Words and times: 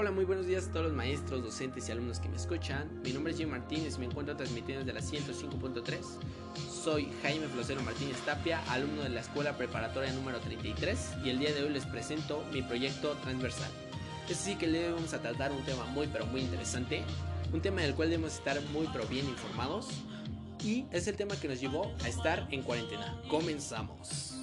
Hola, 0.00 0.12
muy 0.12 0.24
buenos 0.24 0.46
días 0.46 0.68
a 0.68 0.70
todos 0.70 0.86
los 0.86 0.94
maestros, 0.94 1.42
docentes 1.42 1.88
y 1.88 1.90
alumnos 1.90 2.20
que 2.20 2.28
me 2.28 2.36
escuchan. 2.36 2.88
Mi 3.02 3.12
nombre 3.12 3.32
es 3.32 3.38
Jim 3.38 3.48
Martínez 3.48 3.96
y 3.96 3.98
me 3.98 4.04
encuentro 4.04 4.36
transmitiendo 4.36 4.84
desde 4.84 4.96
la 4.96 5.04
105.3. 5.04 5.98
Soy 6.70 7.08
Jaime 7.20 7.48
Flosero 7.48 7.82
Martínez 7.82 8.16
Tapia, 8.24 8.62
alumno 8.68 9.02
de 9.02 9.08
la 9.08 9.22
Escuela 9.22 9.56
Preparatoria 9.56 10.12
número 10.12 10.38
33 10.38 11.14
y 11.24 11.30
el 11.30 11.40
día 11.40 11.52
de 11.52 11.64
hoy 11.64 11.70
les 11.70 11.84
presento 11.84 12.44
mi 12.52 12.62
proyecto 12.62 13.16
transversal. 13.24 13.72
Es 14.28 14.40
así 14.40 14.54
que 14.54 14.68
le 14.68 14.88
vamos 14.88 15.14
a 15.14 15.20
tratar 15.20 15.50
un 15.50 15.64
tema 15.64 15.84
muy 15.86 16.06
pero 16.06 16.26
muy 16.26 16.42
interesante, 16.42 17.02
un 17.52 17.60
tema 17.60 17.80
del 17.80 17.96
cual 17.96 18.10
debemos 18.10 18.34
estar 18.34 18.62
muy 18.66 18.88
pero 18.92 19.04
bien 19.08 19.26
informados 19.26 19.88
y 20.62 20.84
es 20.92 21.08
el 21.08 21.16
tema 21.16 21.34
que 21.34 21.48
nos 21.48 21.60
llevó 21.60 21.92
a 22.04 22.08
estar 22.08 22.46
en 22.52 22.62
cuarentena. 22.62 23.20
Comenzamos 23.28 24.37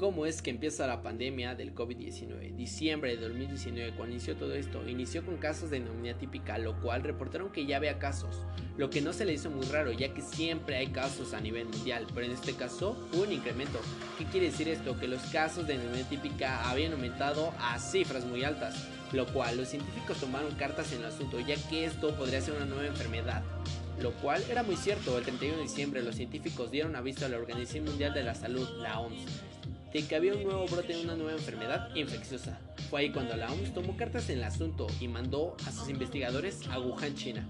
cómo 0.00 0.24
es 0.24 0.40
que 0.40 0.48
empieza 0.48 0.86
la 0.86 1.02
pandemia 1.02 1.54
del 1.54 1.74
COVID-19. 1.74 2.56
Diciembre 2.56 3.14
de 3.14 3.28
2019, 3.28 3.92
cuando 3.98 4.14
inició 4.14 4.34
todo 4.34 4.54
esto, 4.54 4.88
inició 4.88 5.22
con 5.26 5.36
casos 5.36 5.68
de 5.68 5.78
neumonía 5.78 6.16
típica, 6.16 6.56
lo 6.56 6.80
cual 6.80 7.02
reportaron 7.02 7.52
que 7.52 7.66
ya 7.66 7.76
había 7.76 7.98
casos, 7.98 8.46
lo 8.78 8.88
que 8.88 9.02
no 9.02 9.12
se 9.12 9.26
le 9.26 9.34
hizo 9.34 9.50
muy 9.50 9.66
raro, 9.66 9.92
ya 9.92 10.14
que 10.14 10.22
siempre 10.22 10.76
hay 10.78 10.86
casos 10.86 11.34
a 11.34 11.40
nivel 11.42 11.66
mundial, 11.66 12.06
pero 12.14 12.24
en 12.24 12.32
este 12.32 12.54
caso 12.54 12.96
hubo 13.12 13.24
un 13.24 13.32
incremento. 13.32 13.78
¿Qué 14.16 14.24
quiere 14.24 14.46
decir 14.46 14.68
esto? 14.68 14.98
Que 14.98 15.06
los 15.06 15.20
casos 15.24 15.66
de 15.66 15.76
neumonía 15.76 16.08
típica 16.08 16.70
habían 16.70 16.94
aumentado 16.94 17.52
a 17.58 17.78
cifras 17.78 18.24
muy 18.24 18.42
altas, 18.42 18.88
lo 19.12 19.26
cual 19.26 19.58
los 19.58 19.68
científicos 19.68 20.16
tomaron 20.16 20.54
cartas 20.54 20.94
en 20.94 21.00
el 21.00 21.08
asunto, 21.08 21.40
ya 21.40 21.56
que 21.68 21.84
esto 21.84 22.16
podría 22.16 22.40
ser 22.40 22.54
una 22.54 22.64
nueva 22.64 22.86
enfermedad 22.86 23.42
lo 24.00 24.12
cual 24.12 24.42
era 24.50 24.62
muy 24.62 24.76
cierto. 24.76 25.18
El 25.18 25.24
31 25.24 25.58
de 25.58 25.62
diciembre 25.64 26.02
los 26.02 26.14
científicos 26.14 26.70
dieron 26.70 26.96
aviso 26.96 27.26
a 27.26 27.28
la 27.28 27.36
Organización 27.36 27.84
Mundial 27.84 28.14
de 28.14 28.22
la 28.22 28.34
Salud, 28.34 28.66
la 28.78 28.98
OMS, 28.98 29.26
de 29.92 30.06
que 30.06 30.14
había 30.14 30.34
un 30.34 30.44
nuevo 30.44 30.66
brote 30.66 30.94
de 30.94 31.02
una 31.02 31.16
nueva 31.16 31.32
enfermedad 31.32 31.94
infecciosa. 31.94 32.58
Fue 32.88 33.00
ahí 33.00 33.10
cuando 33.10 33.36
la 33.36 33.50
OMS 33.50 33.74
tomó 33.74 33.96
cartas 33.96 34.28
en 34.30 34.38
el 34.38 34.44
asunto 34.44 34.86
y 35.00 35.08
mandó 35.08 35.56
a 35.66 35.72
sus 35.72 35.88
investigadores 35.88 36.66
a 36.68 36.78
Wuhan, 36.78 37.14
China. 37.14 37.46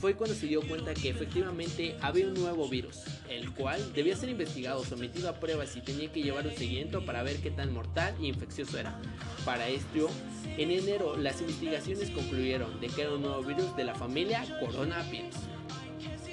Fue 0.00 0.14
cuando 0.14 0.34
se 0.34 0.46
dio 0.46 0.60
cuenta 0.66 0.92
que 0.92 1.08
efectivamente 1.08 1.96
había 2.02 2.26
un 2.26 2.34
nuevo 2.34 2.68
virus, 2.68 3.04
el 3.30 3.52
cual 3.52 3.94
debía 3.94 4.14
ser 4.14 4.28
investigado, 4.28 4.84
sometido 4.84 5.30
a 5.30 5.40
pruebas 5.40 5.74
y 5.76 5.80
tenía 5.80 6.12
que 6.12 6.22
llevar 6.22 6.46
un 6.46 6.54
seguimiento 6.54 7.04
para 7.06 7.22
ver 7.22 7.36
qué 7.38 7.50
tan 7.50 7.72
mortal 7.72 8.14
e 8.20 8.26
infeccioso 8.26 8.78
era. 8.78 9.00
Para 9.44 9.68
esto, 9.68 10.10
en 10.58 10.70
enero 10.70 11.16
las 11.16 11.40
investigaciones 11.40 12.10
concluyeron 12.10 12.78
de 12.80 12.88
que 12.88 13.02
era 13.02 13.14
un 13.14 13.22
nuevo 13.22 13.42
virus 13.42 13.74
de 13.76 13.84
la 13.84 13.94
familia 13.94 14.44
coronavirus 14.60 15.34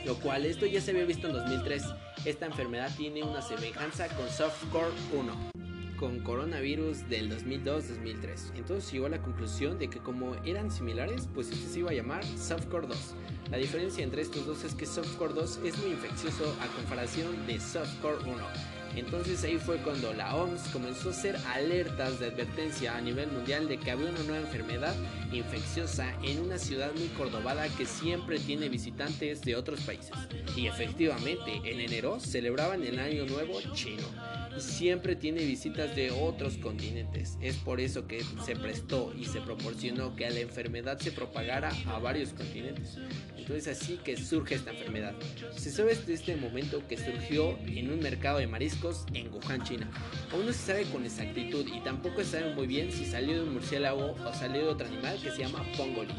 lo 0.06 0.16
cual 0.16 0.46
esto 0.46 0.66
ya 0.66 0.82
se 0.82 0.92
había 0.92 1.06
visto 1.06 1.28
en 1.28 1.34
2003. 1.34 1.84
Esta 2.26 2.46
enfermedad 2.46 2.90
tiene 2.96 3.22
una 3.22 3.42
semejanza 3.42 4.08
con 4.16 4.30
Softcore 4.30 4.94
1, 5.12 5.52
con 5.98 6.22
coronavirus 6.22 7.10
del 7.10 7.30
2002-2003. 7.30 8.56
Entonces 8.56 8.94
llegó 8.94 9.08
a 9.08 9.10
la 9.10 9.22
conclusión 9.22 9.78
de 9.78 9.90
que 9.90 10.00
como 10.00 10.34
eran 10.46 10.72
similares, 10.72 11.28
pues 11.34 11.52
este 11.52 11.68
se 11.68 11.80
iba 11.80 11.92
a 11.92 11.94
llamar 11.94 12.24
Softcore 12.24 12.88
2. 12.88 12.98
La 13.52 13.58
diferencia 13.58 14.06
entre 14.06 14.22
estos 14.22 14.46
dos 14.46 14.64
es 14.64 14.74
que 14.74 14.86
Softcore 14.86 15.34
2 15.34 15.60
es 15.66 15.78
muy 15.80 15.92
infeccioso 15.92 16.56
a 16.62 16.68
comparación 16.78 17.46
de 17.46 17.60
Softcore 17.60 18.24
1 18.24 18.83
entonces 18.96 19.44
ahí 19.44 19.58
fue 19.58 19.78
cuando 19.78 20.14
la 20.14 20.36
OMS 20.36 20.70
comenzó 20.70 21.10
a 21.10 21.12
hacer 21.12 21.38
alertas 21.54 22.20
de 22.20 22.28
advertencia 22.28 22.96
a 22.96 23.02
nivel 23.02 23.32
mundial 23.32 23.68
de 23.68 23.78
que 23.78 23.92
había 23.92 24.10
una 24.10 24.24
nueva 24.24 24.46
enfermedad 24.46 24.96
infecciosa 25.32 26.14
en 26.24 26.40
una 26.40 26.58
ciudad 26.58 26.92
muy 26.96 27.08
cordobada 27.10 27.68
que 27.70 27.86
siempre 27.86 28.40
tiene 28.40 28.70
visitantes 28.70 29.42
de 29.42 29.56
otros 29.56 29.82
países. 29.82 30.12
Y 30.56 30.68
efectivamente, 30.68 31.62
en 31.64 31.80
enero 31.80 32.20
celebraban 32.20 32.84
el 32.84 33.00
Año 33.00 33.26
Nuevo 33.26 33.60
chino 33.74 34.04
siempre 34.58 35.16
tiene 35.16 35.44
visitas 35.44 35.96
de 35.96 36.12
otros 36.12 36.58
continentes. 36.58 37.38
Es 37.42 37.56
por 37.58 37.80
eso 37.80 38.08
que 38.08 38.24
se 38.46 38.56
prestó 38.56 39.14
y 39.18 39.26
se 39.26 39.42
proporcionó 39.42 40.16
que 40.16 40.30
la 40.30 40.40
enfermedad 40.40 41.00
se 41.00 41.12
propagara 41.12 41.72
a 41.88 42.00
varios 42.00 42.34
continentes. 42.34 42.98
Entonces 43.38 43.68
así 43.68 43.98
que 44.04 44.18
surge 44.18 44.56
esta 44.56 44.72
enfermedad. 44.72 45.16
Se 45.56 45.72
sabe 45.72 45.96
desde 45.96 46.14
este 46.14 46.36
momento 46.36 46.86
que 46.88 46.98
surgió 46.98 47.58
en 47.66 47.92
un 47.92 48.00
mercado 48.00 48.40
de 48.40 48.48
mariscos 48.48 49.06
en 49.14 49.34
Wuhan, 49.34 49.64
China. 49.64 49.90
Aún 50.32 50.46
no 50.46 50.54
se 50.54 50.60
sabe 50.60 50.84
con 50.86 51.06
exactitud 51.06 51.66
y 51.68 51.80
tampoco 51.82 52.24
se 52.24 52.40
sabe 52.40 52.54
muy 52.54 52.68
bien 52.68 52.92
si 52.92 53.06
salió 53.06 53.36
de 53.36 53.42
un 53.44 53.54
murciélago 53.54 54.14
o 54.14 54.34
salió 54.34 54.62
de 54.62 54.68
otro 54.70 54.88
animal 54.88 55.20
que 55.22 55.32
se 55.32 55.40
llama 55.40 55.66
pongoli 55.78 56.14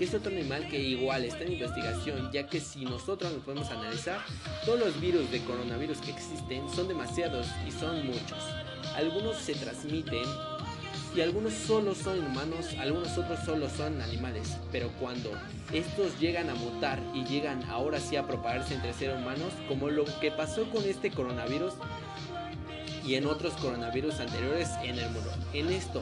que 0.00 0.06
es 0.06 0.14
otro 0.14 0.32
animal 0.32 0.66
que 0.66 0.80
igual 0.80 1.26
está 1.26 1.44
en 1.44 1.52
investigación, 1.52 2.30
ya 2.32 2.46
que 2.46 2.58
si 2.58 2.86
nosotros 2.86 3.34
nos 3.34 3.42
podemos 3.42 3.70
analizar, 3.70 4.24
todos 4.64 4.80
los 4.80 4.98
virus 4.98 5.30
de 5.30 5.42
coronavirus 5.42 5.98
que 5.98 6.10
existen 6.10 6.66
son 6.74 6.88
demasiados 6.88 7.46
y 7.68 7.70
son 7.70 8.06
muchos. 8.06 8.38
Algunos 8.96 9.36
se 9.36 9.54
transmiten 9.56 10.24
y 11.14 11.20
algunos 11.20 11.52
solo 11.52 11.94
son 11.94 12.18
humanos, 12.18 12.68
algunos 12.78 13.18
otros 13.18 13.40
solo 13.44 13.68
son 13.68 14.00
animales. 14.00 14.56
Pero 14.72 14.90
cuando 14.98 15.32
estos 15.70 16.18
llegan 16.18 16.48
a 16.48 16.54
mutar 16.54 16.98
y 17.14 17.24
llegan 17.26 17.62
ahora 17.64 18.00
sí 18.00 18.16
a 18.16 18.26
propagarse 18.26 18.76
entre 18.76 18.94
seres 18.94 19.18
humanos, 19.18 19.52
como 19.68 19.90
lo 19.90 20.06
que 20.18 20.30
pasó 20.30 20.64
con 20.70 20.82
este 20.86 21.10
coronavirus 21.10 21.74
y 23.04 23.16
en 23.16 23.26
otros 23.26 23.52
coronavirus 23.54 24.18
anteriores 24.20 24.70
en 24.82 24.98
el 24.98 25.10
mundo. 25.10 25.30
En 25.52 25.68
esto 25.68 26.00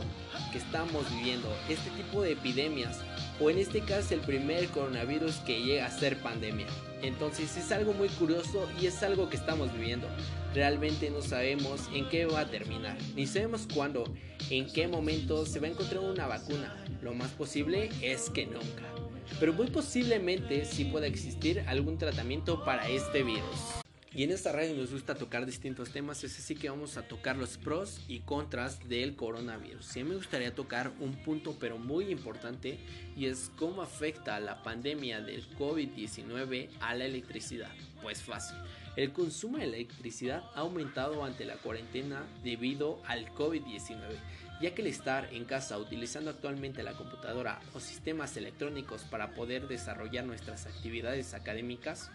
que 0.53 0.58
estamos 0.58 1.10
viviendo, 1.10 1.48
este 1.69 1.91
tipo 1.91 2.22
de 2.22 2.32
epidemias 2.32 3.00
o 3.41 3.50
en 3.50 3.59
este 3.59 3.81
caso 3.81 4.15
el 4.15 4.21
primer 4.21 4.69
coronavirus 4.69 5.37
que 5.47 5.62
llega 5.62 5.87
a 5.87 5.91
ser 5.91 6.21
pandemia. 6.22 6.66
Entonces 7.03 7.56
es 7.56 7.71
algo 7.71 7.93
muy 7.93 8.09
curioso 8.09 8.69
y 8.81 8.87
es 8.87 9.03
algo 9.03 9.28
que 9.28 9.37
estamos 9.37 9.72
viviendo. 9.72 10.09
Realmente 10.54 11.10
no 11.10 11.22
sabemos 11.22 11.88
en 11.94 12.09
qué 12.09 12.26
va 12.26 12.41
a 12.41 12.50
terminar, 12.50 12.97
ni 13.15 13.26
sabemos 13.26 13.69
cuándo, 13.72 14.04
en 14.50 14.66
qué 14.72 14.88
momento 14.88 15.47
se 15.47 15.60
va 15.60 15.69
a 15.69 15.71
encontrar 15.71 16.03
una 16.03 16.26
vacuna. 16.26 16.84
Lo 17.03 17.15
más 17.15 17.31
posible 17.31 17.91
es 18.03 18.31
que 18.31 18.47
nunca. 18.47 18.82
Pero 19.38 19.53
muy 19.53 19.69
posiblemente 19.69 20.65
sí 20.65 20.87
pueda 20.87 21.06
existir 21.06 21.62
algún 21.66 21.99
tratamiento 21.99 22.65
para 22.65 22.88
este 22.88 23.22
virus. 23.22 23.82
Y 24.14 24.22
en 24.22 24.30
esta 24.30 24.52
radio 24.52 24.74
nos 24.74 24.91
gusta 24.91 25.14
tocar 25.14 25.44
distintos 25.44 25.91
temas, 25.91 26.24
es 26.24 26.38
así 26.38 26.54
que 26.54 26.70
vamos 26.70 26.96
a 26.96 27.06
tocar 27.06 27.36
los 27.36 27.58
pros 27.58 28.00
y 28.08 28.20
contras 28.20 28.88
del 28.88 29.14
coronavirus. 29.14 29.84
Sí 29.84 30.02
me 30.02 30.14
gustaría 30.14 30.54
tocar 30.54 30.91
un 30.98 31.12
punto 31.22 31.56
pero 31.60 31.76
muy 31.76 32.10
importante 32.10 32.78
y 33.16 33.26
es 33.26 33.52
cómo 33.56 33.82
afecta 33.82 34.41
la 34.41 34.62
pandemia 34.62 35.20
del 35.20 35.46
COVID-19 35.58 36.70
a 36.80 36.94
la 36.94 37.04
electricidad. 37.04 37.70
Pues 38.00 38.22
fácil, 38.22 38.56
el 38.96 39.12
consumo 39.12 39.58
de 39.58 39.64
electricidad 39.64 40.42
ha 40.54 40.60
aumentado 40.60 41.22
ante 41.22 41.44
la 41.44 41.56
cuarentena 41.56 42.26
debido 42.42 43.02
al 43.06 43.26
COVID-19, 43.34 43.98
ya 44.62 44.75
que 44.75 44.80
el 44.80 44.88
estar 44.88 45.28
en 45.34 45.44
casa 45.44 45.76
utilizando 45.76 46.30
actualmente 46.30 46.82
la 46.82 46.94
computadora 46.94 47.60
o 47.75 47.80
sistemas 47.80 48.38
electrónicos 48.38 49.02
para 49.02 49.34
poder 49.34 49.69
desarrollar 49.69 50.25
nuestras 50.25 50.66
actividades 50.66 51.34
académicas, 51.34 52.10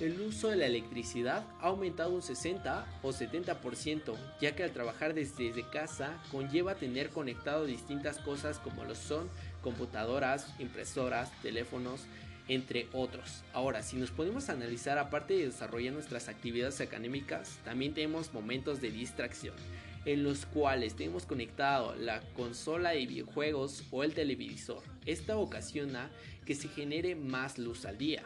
el 0.00 0.20
uso 0.20 0.48
de 0.48 0.56
la 0.56 0.66
electricidad 0.66 1.44
ha 1.60 1.66
aumentado 1.66 2.10
un 2.10 2.22
60 2.22 2.86
o 3.02 3.10
70%, 3.10 4.14
ya 4.40 4.54
que 4.54 4.62
al 4.62 4.70
trabajar 4.70 5.12
desde, 5.12 5.64
casa 5.72 6.22
conlleva 6.30 6.76
tener 6.76 7.10
conectado 7.10 7.66
distintas 7.66 8.18
cosas 8.18 8.60
como 8.60 8.84
lo 8.84 8.94
son 8.94 9.28
computadoras, 9.60 10.54
impresoras, 10.60 11.32
teléfonos, 11.42 12.02
entre 12.46 12.86
otros. 12.92 13.42
Ahora, 13.52 13.82
si 13.82 13.96
nos 13.96 14.10
podemos 14.10 14.48
analizar, 14.48 14.98
aparte 14.98 15.34
de 15.34 15.46
desarrollar 15.46 15.92
nuestras 15.92 16.28
actividades 16.28 16.80
académicas, 16.80 17.58
también 17.64 17.92
tenemos 17.92 18.32
momentos 18.32 18.80
de 18.80 18.90
distracción, 18.90 19.54
en 20.04 20.22
los 20.22 20.46
cuales 20.46 20.94
tenemos 20.94 21.26
conectado 21.26 21.96
la 21.96 22.20
consola 22.34 22.90
de 22.90 23.04
videojuegos 23.04 23.84
o 23.90 24.04
el 24.04 24.14
televisor. 24.14 24.82
Esta 25.06 25.36
ocasiona 25.36 26.08
que 26.46 26.54
se 26.54 26.68
genere 26.68 27.16
más 27.16 27.58
luz 27.58 27.84
al 27.84 27.98
día, 27.98 28.22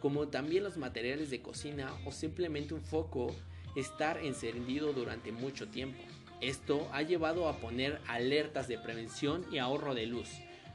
como 0.00 0.28
también 0.28 0.64
los 0.64 0.76
materiales 0.76 1.30
de 1.30 1.40
cocina 1.42 1.92
o 2.04 2.12
simplemente 2.12 2.74
un 2.74 2.82
foco 2.82 3.34
estar 3.76 4.18
encendido 4.18 4.92
durante 4.92 5.32
mucho 5.32 5.68
tiempo. 5.68 6.02
Esto 6.40 6.88
ha 6.92 7.02
llevado 7.02 7.48
a 7.48 7.58
poner 7.58 8.00
alertas 8.06 8.68
de 8.68 8.78
prevención 8.78 9.44
y 9.50 9.58
ahorro 9.58 9.94
de 9.94 10.06
luz, 10.06 10.28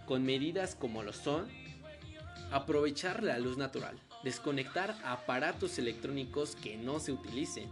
con 0.05 0.23
medidas 0.23 0.75
como 0.75 1.03
lo 1.03 1.13
son 1.13 1.47
aprovechar 2.51 3.23
la 3.23 3.39
luz 3.39 3.57
natural, 3.57 3.97
desconectar 4.23 4.95
aparatos 5.03 5.79
electrónicos 5.79 6.55
que 6.55 6.77
no 6.77 6.99
se 6.99 7.13
utilicen, 7.13 7.69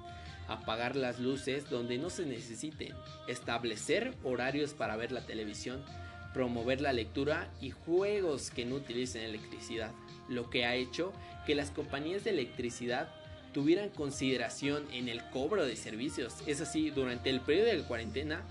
apagar 0.48 0.96
las 0.96 1.20
luces 1.20 1.70
donde 1.70 1.98
no 1.98 2.10
se 2.10 2.26
necesiten, 2.26 2.94
establecer 3.28 4.16
horarios 4.24 4.74
para 4.74 4.96
ver 4.96 5.12
la 5.12 5.26
televisión, 5.26 5.84
promover 6.34 6.82
la 6.82 6.94
lectura 6.94 7.52
y 7.62 7.72
juegos 7.72 8.50
que 8.52 8.66
no 8.66 8.76
utilicen 8.76 9.24
electricidad, 9.24 9.92
lo 10.30 10.50
que 10.50 10.66
ha 10.66 10.76
hecho 10.76 11.14
que 11.46 11.56
las 11.56 11.72
compañías 11.72 12.24
de 12.24 12.32
electricidad 12.32 13.10
tuvieran 13.54 13.90
consideración 13.90 14.86
en 14.94 15.10
el 15.10 15.24
cobro 15.32 15.66
de 15.66 15.76
servicios. 15.76 16.36
Es 16.46 16.62
así, 16.62 16.92
durante 16.92 17.30
el 17.30 17.42
periodo 17.42 17.70
de 17.70 17.84
cuarentena, 17.84 18.44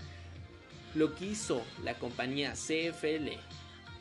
lo 0.95 1.15
que 1.15 1.27
hizo 1.27 1.63
la 1.83 1.93
compañía 1.93 2.53
CFL 2.53 3.29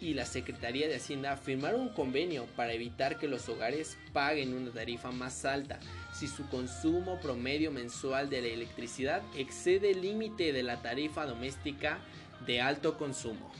y 0.01 0.15
la 0.15 0.27
Secretaría 0.27 0.89
de 0.89 0.97
Hacienda 0.97 1.37
firmaron 1.37 1.81
un 1.81 1.89
convenio 1.89 2.47
para 2.57 2.73
evitar 2.73 3.19
que 3.19 3.29
los 3.29 3.49
hogares 3.49 3.97
paguen 4.13 4.55
una 4.55 4.71
tarifa 4.71 5.11
más 5.11 5.45
alta 5.45 5.81
si 6.13 6.29
su 6.29 6.49
consumo 6.49 7.21
promedio 7.21 7.71
mensual 7.71 8.31
de 8.31 8.43
la 8.43 8.49
electricidad 8.49 9.23
excede 9.37 9.91
el 9.91 10.03
límite 10.03 10.53
de 10.53 10.63
la 10.63 10.83
tarifa 10.83 11.27
doméstica 11.27 11.99
de 12.47 12.61
alto 12.61 12.97
consumo. 12.97 13.53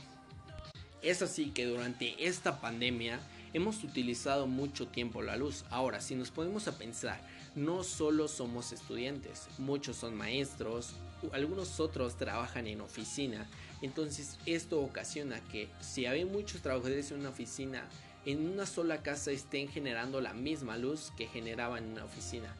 Es 1.01 1.21
así 1.21 1.51
que 1.51 1.65
durante 1.65 2.25
esta 2.25 2.59
pandemia 2.59 3.19
hemos 3.53 3.83
utilizado 3.83 4.47
mucho 4.47 4.87
tiempo 4.87 5.21
la 5.21 5.37
luz. 5.37 5.65
Ahora, 5.69 6.01
si 6.01 6.15
nos 6.15 6.31
ponemos 6.31 6.67
a 6.67 6.77
pensar, 6.77 7.19
no 7.55 7.83
solo 7.83 8.27
somos 8.27 8.71
estudiantes, 8.71 9.47
muchos 9.57 9.97
son 9.97 10.15
maestros, 10.15 10.95
algunos 11.31 11.79
otros 11.79 12.17
trabajan 12.17 12.67
en 12.67 12.81
oficina. 12.81 13.47
Entonces 13.81 14.37
esto 14.45 14.81
ocasiona 14.81 15.41
que 15.51 15.69
si 15.79 16.05
hay 16.05 16.25
muchos 16.25 16.61
trabajadores 16.61 17.11
en 17.11 17.19
una 17.19 17.29
oficina, 17.29 17.87
en 18.25 18.45
una 18.49 18.65
sola 18.65 19.01
casa 19.01 19.31
estén 19.31 19.67
generando 19.67 20.21
la 20.21 20.33
misma 20.33 20.77
luz 20.77 21.11
que 21.17 21.27
generaban 21.27 21.85
en 21.85 21.91
una 21.91 22.05
oficina. 22.05 22.55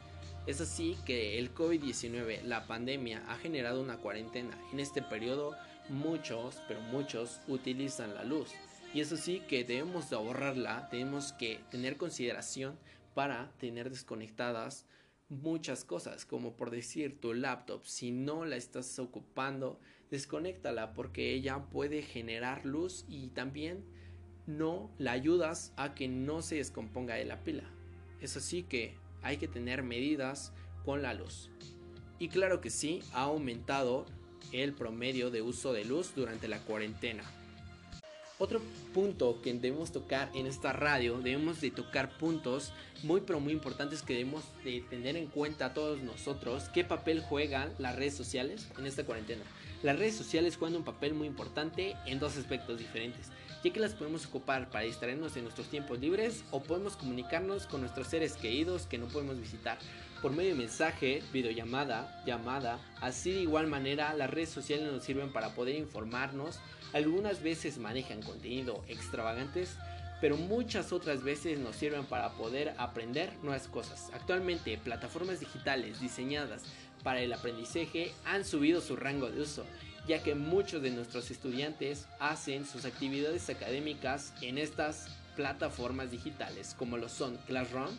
Es 0.47 0.62
así 0.62 0.97
que 1.06 1.38
el 1.38 1.53
COVID-19, 1.53 2.44
la 2.44 2.65
pandemia, 2.65 3.24
ha 3.27 3.36
generado 3.38 3.81
una 3.81 3.97
cuarentena. 3.97 4.57
En 4.71 4.80
este 4.80 5.01
periodo 5.01 5.56
muchos, 5.89 6.57
pero 6.68 6.81
muchos 6.81 7.41
utilizan 7.47 8.15
la 8.15 8.24
luz. 8.24 8.51
Y 8.94 9.01
eso 9.01 9.18
sí 9.18 9.41
que 9.47 9.63
debemos 9.63 10.09
de 10.09 10.15
ahorrarla, 10.15 10.89
tenemos 10.89 11.33
que 11.33 11.59
tener 11.69 11.97
consideración 11.97 12.77
para 13.13 13.51
tener 13.59 13.89
desconectadas 13.89 14.86
muchas 15.30 15.83
cosas, 15.83 16.25
como 16.25 16.53
por 16.53 16.71
decir 16.71 17.19
tu 17.19 17.33
laptop, 17.33 17.86
si 17.86 18.12
no 18.12 18.45
la 18.45 18.56
estás 18.56 18.97
ocupando, 18.97 19.80
desconéctala 20.09 20.94
porque 20.94 21.33
ella 21.33 21.65
puede 21.69 22.01
generar 22.01 22.65
luz 22.65 23.06
y 23.07 23.30
también 23.30 23.83
no 24.47 24.89
la 24.97 25.12
ayudas 25.12 25.71
a 25.77 25.94
que 25.94 26.07
no 26.07 26.41
se 26.41 26.56
descomponga 26.56 27.13
de 27.13 27.25
la 27.25 27.44
pila. 27.44 27.69
Es 28.21 28.36
así 28.36 28.63
que 28.63 28.95
hay 29.21 29.38
que 29.38 29.47
tener 29.47 29.83
medidas 29.83 30.51
con 30.83 31.03
la 31.03 31.13
luz. 31.13 31.51
Y 32.18 32.30
claro 32.30 32.59
que 32.59 32.71
sí, 32.71 33.01
ha 33.13 33.24
aumentado 33.24 34.07
el 34.51 34.74
promedio 34.74 35.30
de 35.30 35.44
uso 35.44 35.74
de 35.74 35.86
luz 35.86 36.13
durante 36.15 36.47
la 36.47 36.59
cuarentena. 36.59 37.24
Otro 38.41 38.62
punto 38.94 39.41
que 39.41 39.53
debemos 39.53 39.91
tocar 39.91 40.31
en 40.33 40.47
esta 40.47 40.71
radio, 40.71 41.19
debemos 41.19 41.59
de 41.59 41.71
tocar 41.71 42.18
puntos 42.18 42.71
muy 43.03 43.19
pero 43.19 43.41
muy 43.41 43.51
importantes 43.51 44.01
que 44.01 44.13
debemos 44.13 44.45
de 44.63 44.80
tener 44.89 45.18
en 45.18 45.27
cuenta 45.27 45.74
todos 45.74 46.01
nosotros, 46.01 46.69
qué 46.74 46.86
papel 46.86 47.19
juegan 47.19 47.74
las 47.80 47.97
redes 47.97 48.15
sociales 48.15 48.69
en 48.77 48.86
esta 48.86 49.03
cuarentena. 49.03 49.44
Las 49.83 50.00
redes 50.00 50.15
sociales 50.15 50.56
juegan 50.56 50.77
un 50.77 50.86
papel 50.86 51.13
muy 51.13 51.27
importante 51.27 51.97
en 52.06 52.19
dos 52.19 52.38
aspectos 52.38 52.80
diferentes, 52.80 53.27
ya 53.62 53.74
que 53.74 53.80
las 53.81 53.94
podemos 53.94 54.25
ocupar 54.25 54.69
para 54.69 54.86
distraernos 54.86 55.36
en 55.36 55.44
nuestros 55.44 55.68
tiempos 55.68 56.00
libres 56.00 56.45
o 56.51 56.63
podemos 56.63 56.95
comunicarnos 56.95 57.68
con 57.68 57.81
nuestros 57.81 58.07
seres 58.07 58.38
queridos 58.38 58.86
que 58.86 58.97
no 58.97 59.07
podemos 59.07 59.38
visitar 59.38 59.80
por 60.21 60.31
medio 60.31 60.51
de 60.51 60.57
mensaje, 60.57 61.24
videollamada, 61.31 62.21
llamada. 62.25 62.80
Así 63.01 63.31
de 63.31 63.42
igual 63.42 63.68
manera 63.68 64.13
las 64.13 64.30
redes 64.30 64.50
sociales 64.50 64.92
nos 64.92 65.04
sirven 65.04 65.31
para 65.31 65.56
poder 65.56 65.75
informarnos. 65.75 66.60
Algunas 66.94 67.42
veces 67.42 67.77
manejan 67.77 68.21
contenido 68.21 68.83
extravagantes, 68.88 69.77
pero 70.21 70.38
muchas 70.38 70.92
otras 70.92 71.24
veces 71.24 71.60
nos 71.60 71.75
sirven 71.75 72.06
para 72.06 72.31
poder 72.33 72.74
aprender 72.77 73.31
nuevas 73.44 73.68
cosas. 73.68 74.10
Actualmente 74.13 74.77
plataformas 74.77 75.39
digitales 75.39 76.00
diseñadas 76.01 76.63
para 77.04 77.22
el 77.22 77.31
aprendizaje 77.31 78.12
han 78.25 78.44
subido 78.44 78.81
su 78.81 78.95
rango 78.95 79.30
de 79.30 79.42
uso, 79.42 79.65
ya 80.07 80.22
que 80.22 80.36
muchos 80.36 80.81
de 80.81 80.92
nuestros 80.92 81.31
estudiantes 81.31 82.07
hacen 82.19 82.65
sus 82.65 82.86
actividades 82.86 83.50
académicas 83.50 84.33
en 84.42 84.57
estas 84.57 85.07
plataformas 85.36 86.12
digitales 86.12 86.75
como 86.77 86.98
lo 86.98 87.07
son 87.07 87.38
Classroom, 87.48 87.95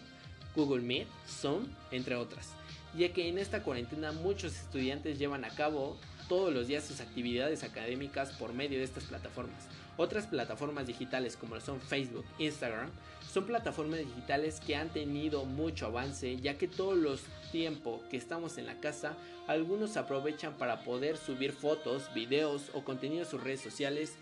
Google 0.54 0.82
Meet, 0.82 1.08
Zoom, 1.28 1.66
entre 1.90 2.16
otras, 2.16 2.50
ya 2.96 3.12
que 3.12 3.28
en 3.28 3.38
esta 3.38 3.62
cuarentena 3.62 4.12
muchos 4.12 4.56
estudiantes 4.56 5.18
llevan 5.18 5.44
a 5.44 5.50
cabo 5.50 5.96
todos 6.28 6.52
los 6.52 6.68
días 6.68 6.84
sus 6.84 7.00
actividades 7.00 7.64
académicas 7.64 8.30
por 8.32 8.52
medio 8.52 8.78
de 8.78 8.84
estas 8.84 9.04
plataformas. 9.04 9.66
Otras 9.96 10.26
plataformas 10.26 10.86
digitales 10.86 11.36
como 11.36 11.60
son 11.60 11.80
Facebook, 11.80 12.24
Instagram, 12.38 12.90
son 13.32 13.46
plataformas 13.46 14.00
digitales 14.00 14.60
que 14.60 14.74
han 14.74 14.88
tenido 14.88 15.44
mucho 15.44 15.86
avance 15.86 16.36
ya 16.38 16.56
que 16.56 16.68
todos 16.68 16.96
los 16.96 17.22
tiempos 17.52 18.00
que 18.10 18.16
estamos 18.16 18.58
en 18.58 18.66
la 18.66 18.80
casa, 18.80 19.16
algunos 19.46 19.96
aprovechan 19.96 20.54
para 20.54 20.82
poder 20.82 21.16
subir 21.16 21.52
fotos, 21.52 22.12
videos 22.14 22.70
o 22.74 22.82
contenido 22.82 23.22
a 23.22 23.26
sus 23.26 23.42
redes 23.42 23.60
sociales. 23.60 24.14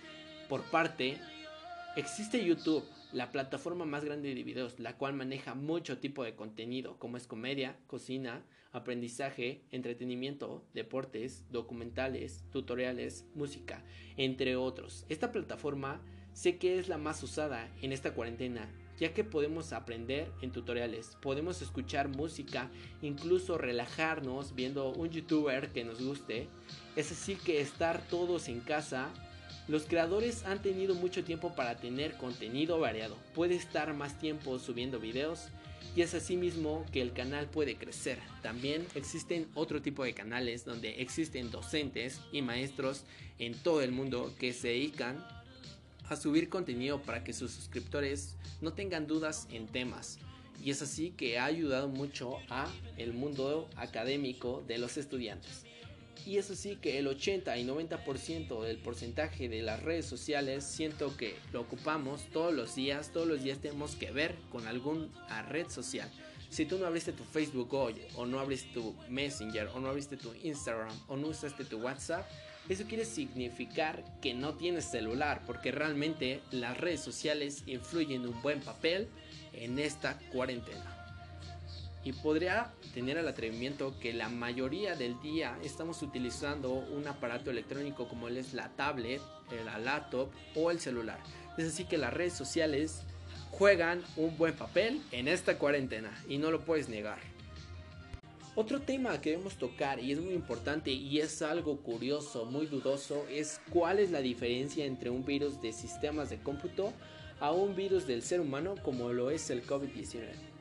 Por 0.48 0.62
parte, 0.62 1.18
existe 1.96 2.44
YouTube, 2.44 2.84
la 3.12 3.30
plataforma 3.30 3.84
más 3.84 4.04
grande 4.04 4.34
de 4.34 4.42
videos, 4.42 4.78
la 4.78 4.96
cual 4.96 5.14
maneja 5.14 5.54
mucho 5.54 5.98
tipo 5.98 6.24
de 6.24 6.34
contenido, 6.34 6.98
como 6.98 7.16
es 7.16 7.26
comedia, 7.26 7.76
cocina, 7.86 8.42
aprendizaje, 8.72 9.62
entretenimiento, 9.70 10.64
deportes, 10.74 11.44
documentales, 11.50 12.44
tutoriales, 12.52 13.24
música, 13.34 13.82
entre 14.16 14.56
otros. 14.56 15.06
Esta 15.08 15.32
plataforma 15.32 16.02
sé 16.32 16.58
que 16.58 16.78
es 16.78 16.88
la 16.88 16.98
más 16.98 17.22
usada 17.22 17.68
en 17.80 17.92
esta 17.92 18.12
cuarentena, 18.12 18.68
ya 18.98 19.14
que 19.14 19.24
podemos 19.24 19.72
aprender 19.72 20.30
en 20.42 20.50
tutoriales, 20.50 21.16
podemos 21.22 21.62
escuchar 21.62 22.08
música, 22.08 22.70
incluso 23.00 23.56
relajarnos 23.56 24.54
viendo 24.54 24.92
un 24.92 25.08
youtuber 25.10 25.70
que 25.70 25.84
nos 25.84 26.02
guste. 26.02 26.48
Es 26.96 27.12
así 27.12 27.36
que 27.36 27.60
estar 27.60 28.02
todos 28.08 28.48
en 28.48 28.60
casa 28.60 29.08
los 29.68 29.84
creadores 29.84 30.44
han 30.44 30.62
tenido 30.62 30.94
mucho 30.94 31.24
tiempo 31.24 31.54
para 31.54 31.76
tener 31.76 32.16
contenido 32.16 32.80
variado. 32.80 33.16
Puede 33.34 33.54
estar 33.54 33.92
más 33.92 34.18
tiempo 34.18 34.58
subiendo 34.58 34.98
videos 34.98 35.48
y 35.94 36.00
es 36.00 36.14
así 36.14 36.36
mismo 36.36 36.86
que 36.90 37.02
el 37.02 37.12
canal 37.12 37.46
puede 37.48 37.76
crecer. 37.76 38.18
También 38.42 38.86
existen 38.94 39.46
otro 39.54 39.82
tipo 39.82 40.04
de 40.04 40.14
canales 40.14 40.64
donde 40.64 41.02
existen 41.02 41.50
docentes 41.50 42.20
y 42.32 42.40
maestros 42.40 43.04
en 43.38 43.54
todo 43.54 43.82
el 43.82 43.92
mundo 43.92 44.34
que 44.38 44.54
se 44.54 44.68
dedican 44.68 45.22
a 46.08 46.16
subir 46.16 46.48
contenido 46.48 47.02
para 47.02 47.22
que 47.22 47.34
sus 47.34 47.50
suscriptores 47.50 48.36
no 48.62 48.72
tengan 48.72 49.06
dudas 49.06 49.46
en 49.50 49.66
temas. 49.66 50.18
Y 50.64 50.70
es 50.70 50.80
así 50.80 51.10
que 51.10 51.38
ha 51.38 51.44
ayudado 51.44 51.88
mucho 51.88 52.38
a 52.48 52.72
el 52.96 53.12
mundo 53.12 53.68
académico 53.76 54.64
de 54.66 54.78
los 54.78 54.96
estudiantes. 54.96 55.64
Y 56.26 56.38
eso 56.38 56.54
sí 56.54 56.76
que 56.76 56.98
el 56.98 57.06
80 57.06 57.56
y 57.56 57.64
90% 57.66 58.62
del 58.62 58.78
porcentaje 58.78 59.48
de 59.48 59.62
las 59.62 59.82
redes 59.82 60.06
sociales 60.06 60.64
siento 60.64 61.16
que 61.16 61.36
lo 61.52 61.62
ocupamos 61.62 62.22
todos 62.32 62.52
los 62.52 62.74
días, 62.74 63.12
todos 63.12 63.26
los 63.26 63.42
días 63.42 63.58
tenemos 63.58 63.96
que 63.96 64.10
ver 64.10 64.34
con 64.50 64.66
alguna 64.66 65.08
red 65.48 65.68
social. 65.68 66.10
Si 66.50 66.64
tú 66.64 66.78
no 66.78 66.86
abriste 66.86 67.12
tu 67.12 67.24
Facebook 67.24 67.72
hoy, 67.74 67.94
o 68.16 68.24
no 68.24 68.40
abriste 68.40 68.70
tu 68.72 68.94
Messenger, 69.08 69.68
o 69.74 69.80
no 69.80 69.88
abriste 69.88 70.16
tu 70.16 70.32
Instagram, 70.42 70.94
o 71.08 71.16
no 71.16 71.28
usaste 71.28 71.64
tu 71.64 71.78
WhatsApp, 71.78 72.26
eso 72.68 72.84
quiere 72.84 73.04
significar 73.04 74.04
que 74.20 74.34
no 74.34 74.54
tienes 74.54 74.84
celular, 74.84 75.42
porque 75.46 75.72
realmente 75.72 76.40
las 76.50 76.76
redes 76.76 77.00
sociales 77.00 77.62
influyen 77.66 78.26
un 78.26 78.40
buen 78.42 78.60
papel 78.60 79.08
en 79.52 79.78
esta 79.78 80.18
cuarentena 80.32 80.97
y 82.04 82.12
podría 82.12 82.72
tener 82.94 83.18
el 83.18 83.28
atrevimiento 83.28 83.98
que 84.00 84.12
la 84.12 84.28
mayoría 84.28 84.94
del 84.94 85.20
día 85.20 85.58
estamos 85.62 86.02
utilizando 86.02 86.72
un 86.72 87.06
aparato 87.06 87.50
electrónico 87.50 88.08
como 88.08 88.28
es 88.28 88.54
la 88.54 88.70
tablet, 88.76 89.20
la 89.64 89.78
laptop 89.78 90.30
o 90.54 90.70
el 90.70 90.80
celular. 90.80 91.18
Es 91.56 91.66
así 91.66 91.84
que 91.84 91.98
las 91.98 92.12
redes 92.12 92.34
sociales 92.34 93.02
juegan 93.50 94.02
un 94.16 94.36
buen 94.38 94.54
papel 94.54 95.02
en 95.12 95.28
esta 95.28 95.58
cuarentena 95.58 96.10
y 96.28 96.38
no 96.38 96.50
lo 96.50 96.64
puedes 96.64 96.88
negar. 96.88 97.18
Otro 98.54 98.80
tema 98.80 99.20
que 99.20 99.30
debemos 99.30 99.56
tocar 99.56 100.00
y 100.00 100.10
es 100.10 100.20
muy 100.20 100.34
importante 100.34 100.90
y 100.90 101.20
es 101.20 101.42
algo 101.42 101.76
curioso, 101.76 102.44
muy 102.44 102.66
dudoso, 102.66 103.24
es 103.30 103.60
cuál 103.70 104.00
es 104.00 104.10
la 104.10 104.20
diferencia 104.20 104.84
entre 104.84 105.10
un 105.10 105.24
virus 105.24 105.62
de 105.62 105.72
sistemas 105.72 106.28
de 106.28 106.38
cómputo 106.38 106.92
a 107.38 107.52
un 107.52 107.76
virus 107.76 108.06
del 108.08 108.22
ser 108.22 108.40
humano 108.40 108.74
como 108.82 109.12
lo 109.12 109.30
es 109.30 109.50
el 109.50 109.64
COVID-19. 109.64 110.57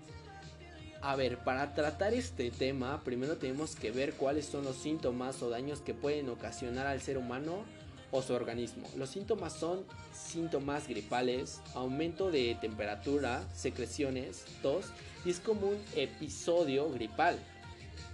A 1.02 1.16
ver, 1.16 1.38
para 1.38 1.74
tratar 1.74 2.14
este 2.14 2.50
tema, 2.50 3.04
primero 3.04 3.38
tenemos 3.38 3.76
que 3.76 3.92
ver 3.92 4.14
cuáles 4.14 4.46
son 4.46 4.66
los 4.66 4.78
síntomas 4.78 5.42
o 5.44 5.50
daños 5.50 5.82
que 5.82 5.94
pueden 5.94 6.30
ocasionar 6.30 6.88
al 6.88 7.02
ser 7.02 7.18
humano 7.18 7.64
o 8.12 8.22
su 8.22 8.34
organismo. 8.34 8.88
Los 8.96 9.10
síntomas 9.10 9.54
son 9.54 9.86
síntomas 10.14 10.88
gripales, 10.88 11.62
aumento 11.76 12.32
de 12.32 12.58
temperatura, 12.60 13.44
secreciones, 13.54 14.46
tos 14.62 14.86
y 15.24 15.30
es 15.30 15.40
como 15.40 15.68
un 15.68 15.78
episodio 15.96 16.90
gripal 16.90 17.38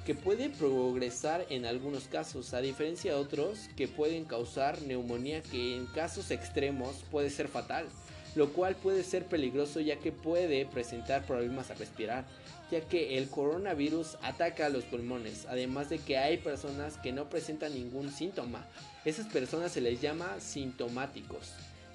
que 0.05 0.15
puede 0.15 0.49
progresar 0.49 1.45
en 1.49 1.65
algunos 1.65 2.09
casos, 2.09 2.53
a 2.53 2.59
diferencia 2.59 3.13
de 3.13 3.17
otros 3.17 3.69
que 3.77 3.87
pueden 3.87 4.25
causar 4.25 4.81
neumonía 4.81 5.41
que 5.41 5.77
en 5.77 5.85
casos 5.85 6.29
extremos 6.31 7.05
puede 7.09 7.29
ser 7.29 7.47
fatal, 7.47 7.87
lo 8.35 8.51
cual 8.53 8.75
puede 8.75 9.03
ser 9.03 9.25
peligroso 9.25 9.79
ya 9.79 9.97
que 9.97 10.11
puede 10.11 10.65
presentar 10.65 11.25
problemas 11.25 11.71
a 11.71 11.75
respirar 11.75 12.25
ya 12.73 12.81
que 12.81 13.19
el 13.19 13.29
coronavirus 13.29 14.17
ataca 14.23 14.69
los 14.69 14.83
pulmones, 14.85 15.45
además 15.47 15.89
de 15.89 15.99
que 15.99 16.17
hay 16.17 16.37
personas 16.37 16.97
que 16.97 17.11
no 17.11 17.29
presentan 17.29 17.75
ningún 17.75 18.11
síntoma. 18.11 18.65
Esas 19.05 19.27
personas 19.27 19.71
se 19.71 19.81
les 19.81 20.01
llama 20.01 20.39
sintomáticos, 20.39 21.51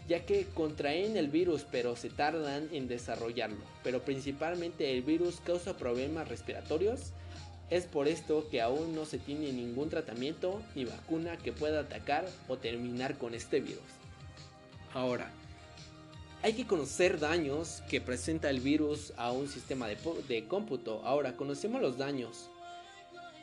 ya 0.08 0.24
que 0.24 0.46
contraen 0.54 1.16
el 1.16 1.28
virus 1.28 1.66
pero 1.68 1.96
se 1.96 2.10
tardan 2.10 2.68
en 2.72 2.86
desarrollarlo, 2.86 3.64
pero 3.82 4.02
principalmente 4.02 4.92
el 4.92 5.02
virus 5.02 5.40
causa 5.40 5.76
problemas 5.76 6.28
respiratorios. 6.28 7.12
Es 7.70 7.84
por 7.84 8.06
esto 8.08 8.48
que 8.48 8.62
aún 8.62 8.94
no 8.94 9.04
se 9.04 9.18
tiene 9.18 9.52
ningún 9.52 9.90
tratamiento 9.90 10.62
ni 10.76 10.84
vacuna 10.84 11.36
que 11.36 11.52
pueda 11.52 11.80
atacar 11.80 12.24
o 12.46 12.56
terminar 12.56 13.18
con 13.18 13.34
este 13.34 13.60
virus. 13.60 13.82
Ahora, 14.94 15.30
hay 16.48 16.54
que 16.54 16.66
conocer 16.66 17.20
daños 17.20 17.82
que 17.90 18.00
presenta 18.00 18.48
el 18.48 18.60
virus 18.60 19.12
a 19.18 19.32
un 19.32 19.48
sistema 19.48 19.86
de, 19.86 20.44
cómputo. 20.48 21.02
Ahora, 21.04 21.36
conocemos 21.36 21.82
los 21.82 21.98
daños 21.98 22.48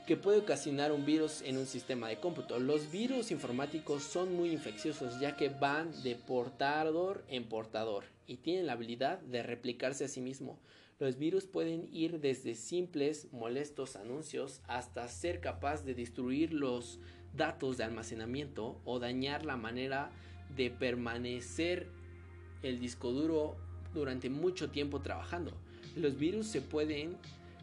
que 0.08 0.18
puede 0.18 0.40
ocasionar 0.40 0.92
un 0.92 1.06
virus 1.06 1.44
en 1.44 1.60
un 1.60 1.68
sistema 1.68 2.10
de 2.10 2.20
cómputo. 2.20 2.60
Los 2.60 2.90
virus 2.92 3.30
informáticos 3.30 4.02
son 4.02 4.36
muy 4.36 4.50
infecciosos 4.50 5.20
ya 5.20 5.36
que 5.36 5.50
van 5.50 5.92
de 6.02 6.16
portador 6.16 7.24
en 7.30 7.44
portador 7.44 8.06
y 8.26 8.38
tienen 8.38 8.66
la 8.66 8.74
habilidad 8.74 9.20
de 9.20 9.44
replicarse 9.44 10.06
a 10.06 10.08
sí 10.08 10.20
mismo. 10.20 10.58
Los 10.98 11.20
virus 11.20 11.46
pueden 11.46 11.88
ir 11.94 12.22
desde 12.22 12.56
simples, 12.56 13.28
molestos 13.32 13.98
anuncios 13.98 14.62
hasta 14.68 15.08
ser 15.10 15.42
capaz 15.42 15.86
de 15.86 15.94
destruir 15.94 16.56
los 16.56 16.98
datos 17.36 17.78
de 17.78 17.84
almacenamiento 17.84 18.82
o 18.84 18.98
dañar 18.98 19.46
la 19.46 19.58
manera 19.58 20.10
de 20.56 20.72
permanecer 20.72 21.88
el 22.66 22.80
disco 22.80 23.12
duro 23.12 23.56
durante 23.94 24.30
mucho 24.30 24.70
tiempo 24.70 25.02
trabajando. 25.02 25.52
Los 25.96 26.18
virus 26.18 26.48
se 26.48 26.62
pueden 26.62 27.18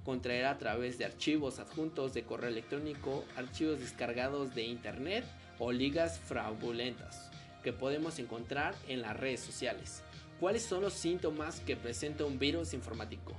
contraer 0.04 0.46
a 0.46 0.58
través 0.58 0.98
de 0.98 1.04
archivos 1.04 1.58
adjuntos 1.58 2.14
de 2.14 2.24
correo 2.24 2.50
electrónico, 2.50 3.24
archivos 3.36 3.80
descargados 3.80 4.54
de 4.54 4.62
internet 4.62 5.24
o 5.58 5.70
ligas 5.70 6.18
fraudulentas 6.18 7.30
que 7.62 7.72
podemos 7.72 8.18
encontrar 8.18 8.74
en 8.88 9.02
las 9.02 9.16
redes 9.16 9.40
sociales. 9.40 10.02
¿Cuáles 10.40 10.62
son 10.62 10.82
los 10.82 10.94
síntomas 10.94 11.60
que 11.60 11.76
presenta 11.76 12.24
un 12.24 12.38
virus 12.38 12.74
informático? 12.74 13.36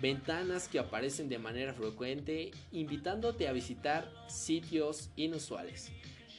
Ventanas 0.00 0.66
que 0.66 0.78
aparecen 0.78 1.28
de 1.28 1.38
manera 1.38 1.74
frecuente 1.74 2.50
invitándote 2.72 3.46
a 3.46 3.52
visitar 3.52 4.10
sitios 4.28 5.10
inusuales. 5.14 5.92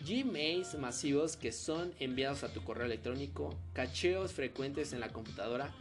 Gmails 0.06 0.80
masivos 0.80 1.38
que 1.38 1.52
son 1.52 1.94
enviados 2.00 2.44
a 2.44 2.52
tu 2.52 2.64
correo 2.64 2.86
electrónico, 2.86 3.56
cacheos 3.74 4.34
frecuentes 4.34 4.94
en 4.94 5.00
la 5.00 5.10
computadora, 5.10 5.74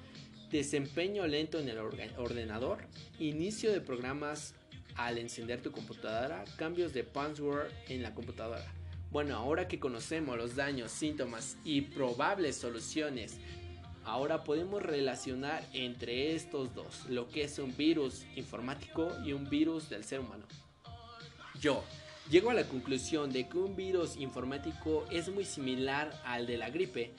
desempeño 0.51 1.27
lento 1.27 1.59
en 1.59 1.69
el 1.69 1.79
ordenador, 1.79 2.81
inicio 3.19 3.73
de 3.73 3.81
programas 3.81 4.55
al 4.97 5.17
encender 5.17 5.63
tu 5.63 5.73
computadora, 5.73 6.45
cambios 6.57 6.93
de 6.93 7.05
password 7.05 7.71
en 7.89 8.03
la 8.03 8.15
computadora. 8.15 8.67
Bueno, 9.11 9.37
ahora 9.37 9.69
que 9.69 9.81
conocemos 9.81 10.37
los 10.37 10.55
daños, 10.55 10.93
síntomas 10.93 11.57
y 11.65 11.81
probables 11.81 12.57
soluciones, 12.57 13.39
ahora 14.05 14.45
podemos 14.45 14.83
relacionar 14.83 15.67
entre 15.73 16.35
estos 16.35 16.75
dos 16.75 17.07
lo 17.09 17.29
que 17.29 17.45
es 17.45 17.59
un 17.59 17.75
virus 17.75 18.27
informático 18.37 19.17
y 19.25 19.33
un 19.33 19.49
virus 19.49 19.89
del 19.89 20.05
ser 20.05 20.21
humano. 20.21 20.45
Yo 21.59 21.83
llego 22.31 22.51
a 22.51 22.55
la 22.55 22.69
conclusión 22.69 23.33
de 23.33 23.49
que 23.49 23.59
un 23.59 23.75
virus 23.75 24.17
informático 24.17 25.05
es 25.11 25.29
muy 25.29 25.45
similar 25.45 26.13
al 26.25 26.47
de 26.47 26.57
la 26.57 26.71
gripe, 26.71 27.13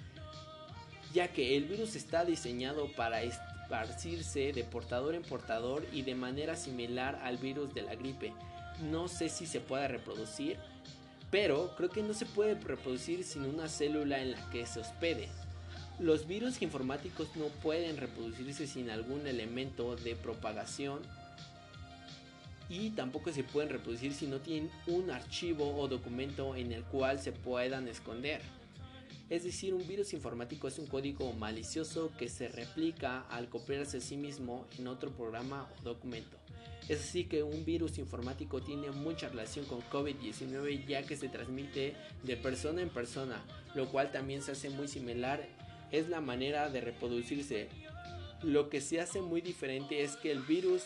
ya 1.13 1.27
que 1.33 1.57
el 1.57 1.65
virus 1.65 1.95
está 1.95 2.23
diseñado 2.23 2.89
para 2.93 3.21
esparcirse 3.21 4.53
de 4.53 4.63
portador 4.63 5.13
en 5.13 5.23
portador 5.23 5.85
y 5.91 6.03
de 6.03 6.15
manera 6.15 6.55
similar 6.55 7.19
al 7.23 7.37
virus 7.37 7.73
de 7.73 7.81
la 7.81 7.95
gripe. 7.95 8.33
No 8.89 9.09
sé 9.09 9.27
si 9.27 9.45
se 9.45 9.59
puede 9.59 9.89
reproducir, 9.89 10.57
pero 11.29 11.75
creo 11.75 11.89
que 11.89 12.03
no 12.03 12.13
se 12.13 12.25
puede 12.25 12.55
reproducir 12.55 13.25
sin 13.25 13.43
una 13.43 13.67
célula 13.67 14.21
en 14.21 14.31
la 14.31 14.49
que 14.49 14.65
se 14.65 14.79
hospede. 14.79 15.27
Los 15.99 16.25
virus 16.25 16.61
informáticos 16.61 17.35
no 17.35 17.47
pueden 17.61 17.97
reproducirse 17.97 18.65
sin 18.65 18.89
algún 18.89 19.27
elemento 19.27 19.97
de 19.97 20.15
propagación 20.15 21.01
y 22.71 22.91
tampoco 22.91 23.33
se 23.33 23.43
pueden 23.43 23.69
reproducir 23.69 24.13
si 24.13 24.27
no 24.27 24.39
tienen 24.39 24.71
un 24.87 25.11
archivo 25.11 25.77
o 25.77 25.89
documento 25.89 26.55
en 26.55 26.71
el 26.71 26.83
cual 26.85 27.19
se 27.19 27.33
puedan 27.33 27.89
esconder. 27.89 28.41
Es 29.29 29.43
decir, 29.43 29.73
un 29.73 29.85
virus 29.85 30.13
informático 30.13 30.69
es 30.69 30.79
un 30.79 30.87
código 30.87 31.33
malicioso 31.33 32.11
que 32.17 32.29
se 32.29 32.47
replica 32.47 33.25
al 33.29 33.49
copiarse 33.49 33.97
a 33.97 34.01
sí 34.01 34.15
mismo 34.15 34.65
en 34.79 34.87
otro 34.87 35.11
programa 35.11 35.67
o 35.79 35.83
documento. 35.83 36.37
Es 36.87 37.01
así 37.01 37.25
que 37.25 37.43
un 37.43 37.65
virus 37.65 37.97
informático 37.97 38.61
tiene 38.61 38.89
mucha 38.91 39.27
relación 39.27 39.65
con 39.65 39.81
COVID-19 39.81 40.85
ya 40.87 41.03
que 41.03 41.17
se 41.17 41.27
transmite 41.27 41.95
de 42.23 42.37
persona 42.37 42.81
en 42.81 42.89
persona, 42.89 43.43
lo 43.75 43.89
cual 43.89 44.11
también 44.11 44.41
se 44.41 44.53
hace 44.53 44.69
muy 44.69 44.87
similar, 44.87 45.45
es 45.91 46.07
la 46.07 46.21
manera 46.21 46.69
de 46.69 46.79
reproducirse. 46.79 47.67
Lo 48.43 48.69
que 48.69 48.79
se 48.79 49.01
hace 49.01 49.21
muy 49.21 49.41
diferente 49.41 50.03
es 50.03 50.15
que 50.15 50.31
el 50.31 50.39
virus 50.39 50.83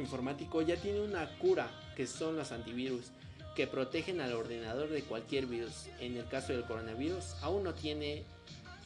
informático 0.00 0.62
ya 0.62 0.76
tiene 0.76 1.00
una 1.00 1.28
cura 1.38 1.70
que 1.96 2.06
son 2.06 2.36
los 2.36 2.52
antivirus 2.52 3.12
que 3.54 3.66
protegen 3.66 4.20
al 4.20 4.32
ordenador 4.32 4.88
de 4.88 5.02
cualquier 5.02 5.46
virus. 5.46 5.88
En 6.00 6.16
el 6.16 6.26
caso 6.28 6.52
del 6.52 6.64
coronavirus, 6.64 7.34
aún 7.42 7.64
no 7.64 7.74
tiene 7.74 8.24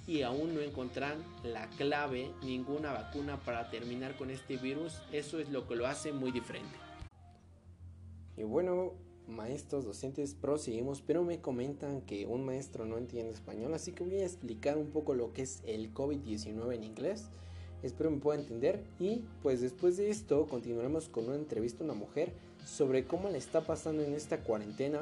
y 0.07 0.23
aún 0.23 0.55
no 0.55 0.61
encuentran 0.61 1.23
la 1.43 1.69
clave, 1.71 2.31
ninguna 2.43 2.93
vacuna 2.93 3.39
para 3.39 3.71
terminar 3.71 4.17
con 4.17 4.31
este 4.31 4.57
virus. 4.57 5.01
Eso 5.13 5.39
es 5.39 5.49
lo 5.51 5.67
que 5.67 5.77
lo 5.77 5.87
hace 5.87 6.13
muy 6.13 6.31
diferente. 6.31 6.77
Y 8.37 8.43
bueno, 8.43 8.93
maestros, 9.29 9.85
docentes, 9.85 10.35
proseguimos, 10.35 11.01
pero 11.01 11.23
me 11.23 11.41
comentan 11.41 12.03
que 12.03 12.27
un 12.27 12.45
maestro 12.45 12.85
no 12.85 12.99
entiende 12.99 13.33
español, 13.33 13.73
así 13.75 13.93
que 13.93 14.05
voy 14.05 14.17
a 14.17 14.27
explicar 14.27 14.77
un 14.77 14.91
poco 14.91 15.15
lo 15.15 15.33
que 15.33 15.43
es 15.43 15.63
el 15.67 15.95
COVID-19 15.95 16.75
en 16.75 16.85
inglés. 16.85 17.25
Espero 17.85 18.11
me 18.11 18.17
pueda 18.17 18.41
entender. 18.41 18.83
Y 18.99 19.25
pues 19.43 19.61
después 19.61 19.99
de 19.99 20.09
esto 20.09 20.47
continuaremos 20.47 21.11
con 21.11 21.27
una 21.27 21.37
entrevista 21.37 21.83
a 21.83 21.85
una 21.85 21.95
mujer 21.95 22.33
sobre 22.65 23.05
cómo 23.05 23.29
le 23.29 23.37
está 23.37 23.61
pasando 23.61 24.03
en 24.03 24.15
esta 24.15 24.39
cuarentena 24.39 25.01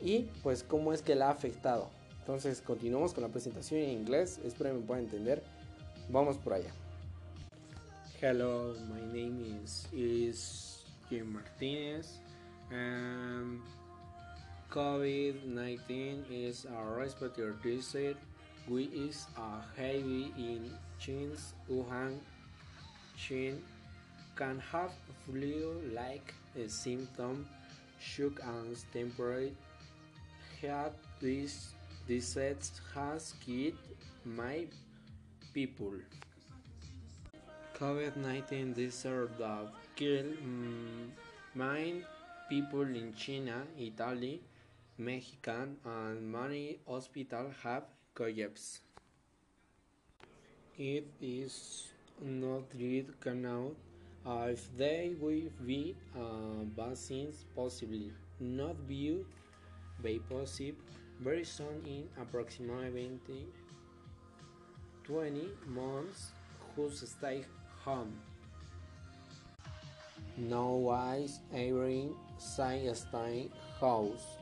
y 0.00 0.30
pues 0.42 0.62
cómo 0.62 0.94
es 0.94 1.02
que 1.02 1.14
la 1.14 1.28
ha 1.28 1.32
afectado. 1.32 1.90
Entonces 2.20 2.62
continuamos 2.62 3.12
con 3.12 3.24
la 3.24 3.28
presentación 3.28 3.80
en 3.80 3.90
inglés. 3.90 4.40
Espero 4.42 4.72
me 4.72 4.80
pueda 4.80 5.00
entender. 5.00 5.42
Vamos 6.08 6.38
por 6.38 6.54
allá. 6.54 6.72
Hello, 8.22 8.74
my 8.88 9.02
name 9.12 9.60
is, 9.62 9.86
is 9.92 10.84
Jim 11.10 11.26
Martinez. 11.26 12.20
Um, 12.70 13.62
COVID-19 14.70 16.24
is 16.30 16.64
a 16.64 16.82
respiratory 16.96 17.54
disease 17.62 18.16
which 18.66 18.92
is 18.92 19.26
a 19.36 19.62
heavy 19.76 20.32
in 20.36 20.70
Chin's 20.98 21.54
Wuhan, 21.70 22.18
Chin 23.16 23.62
can 24.36 24.58
have 24.72 24.92
flu-like 25.24 26.34
symptoms, 26.66 27.46
shook 27.98 28.40
and 28.44 28.76
temporary 28.92 29.52
head 30.60 30.92
this 31.20 31.74
disease 32.06 32.80
has 32.94 33.34
killed 33.44 33.74
my 34.24 34.66
people. 35.54 35.94
COVID-19 37.78 38.74
disease 38.74 39.02
have 39.38 39.70
killed 39.94 40.36
um, 40.42 41.12
many 41.54 42.02
people 42.48 42.82
in 42.82 43.14
China, 43.14 43.62
Italy, 43.78 44.40
Mexican, 44.96 45.76
and 45.84 46.32
many 46.32 46.78
hospitals 46.88 47.54
have 47.62 47.84
collapsed. 48.14 48.87
It 50.78 51.08
is 51.20 51.88
not 52.22 52.62
yet 52.72 53.06
known 53.26 53.74
if 54.24 54.68
they 54.76 55.16
will 55.20 55.50
be 55.66 55.96
uh, 56.14 56.62
vaccines 56.76 57.44
possibly 57.56 58.12
not 58.38 58.76
viewed 58.86 59.26
by 60.00 60.20
possible 60.30 60.78
very 61.18 61.42
soon 61.42 61.82
in 61.84 62.04
approximately 62.22 63.48
20 65.02 65.48
months 65.66 66.30
who 66.76 66.88
stay 66.90 67.44
home. 67.84 68.14
No 70.36 70.76
wise 70.76 71.40
airing 71.52 72.14
say 72.38 72.88
stay 72.94 73.50
house. 73.80 74.38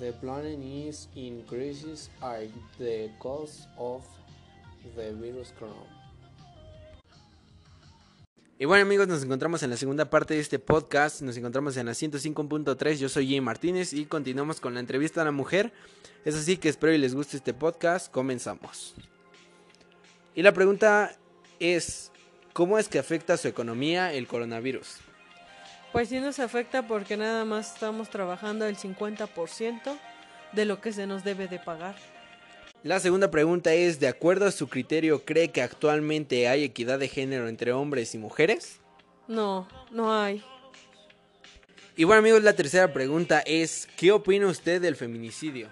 The 0.00 0.12
planet 0.14 0.58
is 0.58 1.06
in 1.14 1.44
crisis 1.46 2.08
at 2.20 2.48
the 2.76 3.08
cost 3.20 3.68
of 3.78 4.02
the 4.94 5.12
virus 5.12 5.52
Corona. 5.58 6.02
Y 8.58 8.64
bueno 8.64 8.82
amigos, 8.82 9.08
nos 9.08 9.24
encontramos 9.24 9.62
en 9.64 9.70
la 9.70 9.76
segunda 9.76 10.08
parte 10.08 10.34
de 10.34 10.40
este 10.40 10.60
podcast, 10.60 11.20
nos 11.22 11.36
encontramos 11.36 11.76
en 11.76 11.86
la 11.86 11.92
105.3, 11.92 12.94
yo 12.94 13.08
soy 13.08 13.28
Jay 13.28 13.40
Martínez 13.40 13.92
y 13.92 14.04
continuamos 14.04 14.60
con 14.60 14.74
la 14.74 14.80
entrevista 14.80 15.22
a 15.22 15.24
la 15.24 15.32
mujer. 15.32 15.72
Es 16.24 16.36
así 16.36 16.56
que 16.58 16.68
espero 16.68 16.92
y 16.92 16.98
les 16.98 17.14
guste 17.14 17.36
este 17.36 17.54
podcast, 17.54 18.12
comenzamos. 18.12 18.94
Y 20.36 20.42
la 20.42 20.52
pregunta 20.52 21.16
es, 21.58 22.12
¿cómo 22.52 22.78
es 22.78 22.88
que 22.88 23.00
afecta 23.00 23.34
a 23.34 23.36
su 23.36 23.48
economía 23.48 24.12
el 24.12 24.28
coronavirus? 24.28 24.98
Pues 25.90 26.10
sí 26.10 26.20
nos 26.20 26.38
afecta 26.38 26.86
porque 26.86 27.16
nada 27.16 27.44
más 27.44 27.74
estamos 27.74 28.10
trabajando 28.10 28.64
el 28.66 28.76
50% 28.76 29.98
de 30.52 30.64
lo 30.64 30.80
que 30.80 30.92
se 30.92 31.08
nos 31.08 31.24
debe 31.24 31.48
de 31.48 31.58
pagar. 31.58 31.96
La 32.82 32.98
segunda 33.00 33.30
pregunta 33.30 33.72
es, 33.74 34.00
¿de 34.00 34.08
acuerdo 34.08 34.46
a 34.46 34.50
su 34.50 34.68
criterio, 34.68 35.24
cree 35.24 35.48
que 35.48 35.62
actualmente 35.62 36.48
hay 36.48 36.64
equidad 36.64 36.98
de 36.98 37.08
género 37.08 37.48
entre 37.48 37.72
hombres 37.72 38.14
y 38.14 38.18
mujeres? 38.18 38.80
No, 39.28 39.68
no 39.90 40.12
hay. 40.12 40.42
Y 41.96 42.04
bueno 42.04 42.20
amigos, 42.20 42.42
la 42.42 42.54
tercera 42.54 42.92
pregunta 42.92 43.40
es, 43.40 43.88
¿qué 43.96 44.10
opina 44.10 44.46
usted 44.48 44.80
del 44.80 44.96
feminicidio? 44.96 45.68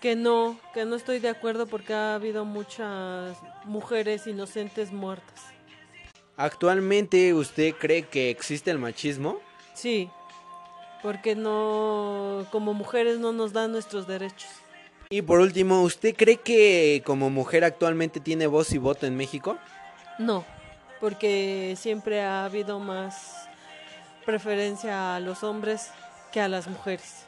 que 0.00 0.16
no, 0.16 0.58
que 0.74 0.84
no 0.84 0.96
estoy 0.96 1.18
de 1.18 1.28
acuerdo 1.28 1.66
porque 1.66 1.92
ha 1.92 2.14
habido 2.14 2.44
muchas 2.44 3.36
mujeres 3.64 4.26
inocentes 4.26 4.92
muertas. 4.92 5.42
¿Actualmente 6.36 7.34
usted 7.34 7.74
cree 7.74 8.02
que 8.06 8.30
existe 8.30 8.70
el 8.70 8.78
machismo? 8.78 9.40
Sí, 9.74 10.08
porque 11.02 11.34
no, 11.34 12.46
como 12.52 12.74
mujeres 12.74 13.18
no 13.18 13.32
nos 13.32 13.52
dan 13.52 13.72
nuestros 13.72 14.06
derechos. 14.06 14.50
Y 15.10 15.22
por 15.22 15.40
último, 15.40 15.82
¿usted 15.82 16.14
cree 16.14 16.36
que 16.36 17.02
como 17.06 17.30
mujer 17.30 17.64
actualmente 17.64 18.20
tiene 18.20 18.46
voz 18.46 18.72
y 18.72 18.78
voto 18.78 19.06
en 19.06 19.16
México? 19.16 19.56
No, 20.18 20.44
porque 21.00 21.74
siempre 21.78 22.20
ha 22.20 22.44
habido 22.44 22.78
más 22.78 23.48
preferencia 24.26 25.16
a 25.16 25.20
los 25.20 25.42
hombres 25.42 25.90
que 26.30 26.42
a 26.42 26.48
las 26.48 26.68
mujeres. 26.68 27.24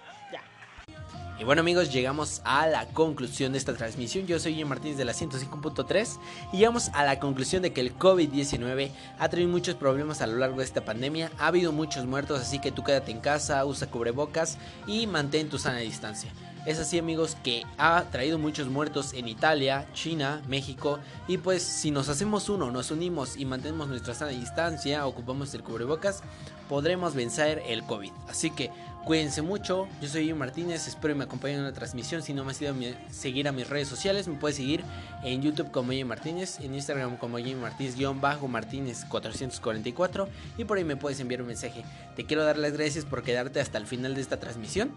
Y 1.38 1.44
bueno 1.44 1.60
amigos, 1.60 1.90
llegamos 1.90 2.42
a 2.44 2.66
la 2.66 2.84
conclusión 2.88 3.52
de 3.52 3.58
esta 3.58 3.72
transmisión. 3.72 4.26
Yo 4.26 4.38
soy 4.38 4.56
Jim 4.56 4.68
Martínez 4.68 4.98
de 4.98 5.06
la 5.06 5.14
105.3 5.14 6.18
y 6.52 6.58
llegamos 6.58 6.90
a 6.92 7.02
la 7.02 7.18
conclusión 7.18 7.62
de 7.62 7.72
que 7.72 7.80
el 7.80 7.96
COVID-19 7.96 8.90
ha 9.18 9.28
traído 9.30 9.48
muchos 9.48 9.74
problemas 9.74 10.20
a 10.20 10.26
lo 10.26 10.36
largo 10.36 10.58
de 10.58 10.64
esta 10.64 10.84
pandemia. 10.84 11.32
Ha 11.38 11.46
habido 11.46 11.72
muchos 11.72 12.04
muertos, 12.04 12.42
así 12.42 12.58
que 12.58 12.72
tú 12.72 12.84
quédate 12.84 13.10
en 13.10 13.20
casa, 13.20 13.64
usa 13.64 13.90
cubrebocas 13.90 14.58
y 14.86 15.06
mantén 15.06 15.48
tu 15.48 15.58
sana 15.58 15.78
distancia. 15.78 16.30
Es 16.66 16.78
así 16.78 16.98
amigos 16.98 17.38
que 17.42 17.62
ha 17.78 18.04
traído 18.10 18.38
muchos 18.38 18.68
muertos 18.68 19.14
en 19.14 19.28
Italia, 19.28 19.86
China, 19.94 20.42
México 20.46 20.98
y 21.26 21.38
pues 21.38 21.62
si 21.62 21.90
nos 21.90 22.10
hacemos 22.10 22.50
uno, 22.50 22.70
nos 22.70 22.90
unimos 22.90 23.38
y 23.38 23.46
mantenemos 23.46 23.88
nuestra 23.88 24.14
sana 24.14 24.32
distancia, 24.32 25.06
ocupamos 25.06 25.54
el 25.54 25.62
cubrebocas, 25.62 26.22
podremos 26.68 27.14
vencer 27.14 27.62
el 27.66 27.82
COVID. 27.84 28.12
Así 28.28 28.50
que 28.50 28.70
cuídense 29.06 29.40
mucho, 29.40 29.88
yo 30.02 30.08
soy 30.08 30.26
Jim 30.26 30.36
Martínez, 30.36 30.86
espero 30.86 31.14
que 31.14 31.18
me 31.18 31.24
acompañen 31.24 31.60
en 31.60 31.64
la 31.64 31.72
transmisión, 31.72 32.22
si 32.22 32.34
no 32.34 32.44
me 32.44 32.50
has 32.50 32.60
ido 32.60 32.72
a 32.72 33.12
seguir 33.12 33.48
a 33.48 33.52
mis 33.52 33.66
redes 33.66 33.88
sociales, 33.88 34.28
me 34.28 34.34
puedes 34.34 34.58
seguir 34.58 34.84
en 35.24 35.40
YouTube 35.40 35.70
como 35.70 35.92
Jim 35.92 36.06
Martínez, 36.06 36.60
en 36.60 36.74
Instagram 36.74 37.16
como 37.16 37.38
Jim 37.38 37.58
Martínez-Martínez 37.58 39.06
444 39.08 40.28
y 40.58 40.64
por 40.64 40.76
ahí 40.76 40.84
me 40.84 40.96
puedes 40.96 41.20
enviar 41.20 41.40
un 41.40 41.48
mensaje. 41.48 41.84
Te 42.16 42.26
quiero 42.26 42.44
dar 42.44 42.58
las 42.58 42.74
gracias 42.74 43.06
por 43.06 43.22
quedarte 43.22 43.60
hasta 43.60 43.78
el 43.78 43.86
final 43.86 44.14
de 44.14 44.20
esta 44.20 44.38
transmisión 44.38 44.92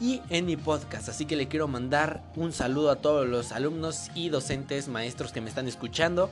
y 0.00 0.20
en 0.28 0.46
mi 0.46 0.56
podcast. 0.56 1.08
Así 1.08 1.26
que 1.26 1.36
le 1.36 1.48
quiero 1.48 1.68
mandar 1.68 2.22
un 2.36 2.52
saludo 2.52 2.90
a 2.90 2.96
todos 2.96 3.28
los 3.28 3.52
alumnos 3.52 4.10
y 4.14 4.28
docentes, 4.28 4.88
maestros 4.88 5.32
que 5.32 5.40
me 5.40 5.48
están 5.48 5.68
escuchando. 5.68 6.30